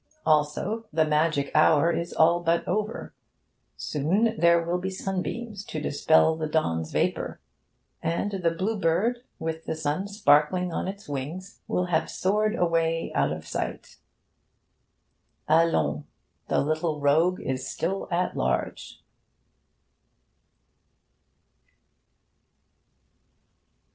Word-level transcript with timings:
Also, 0.25 0.87
the 0.91 1.05
magic 1.05 1.51
hour 1.53 1.91
is 1.91 2.11
all 2.11 2.39
but 2.39 2.67
over. 2.67 3.13
Soon 3.77 4.35
there 4.35 4.59
will 4.59 4.79
be 4.79 4.89
sunbeams 4.89 5.63
to 5.65 5.79
dispel 5.79 6.35
the 6.35 6.47
dawn's 6.47 6.91
vapour; 6.91 7.39
and 8.01 8.31
the 8.31 8.49
Blue 8.49 8.79
Bird, 8.79 9.19
with 9.37 9.65
the 9.65 9.75
sun 9.75 10.07
sparkling 10.07 10.73
on 10.73 10.87
its 10.87 11.07
wings, 11.07 11.59
will 11.67 11.85
have 11.85 12.09
soared 12.09 12.55
away 12.55 13.11
out 13.13 13.31
of 13.31 13.45
sight. 13.45 13.97
Allons! 15.47 16.03
The 16.47 16.61
little 16.61 16.99
rogue 16.99 17.39
is 17.39 17.67
still 17.69 18.07
at 18.09 18.35
large. 18.35 19.03